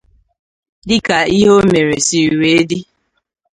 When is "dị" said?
2.69-2.79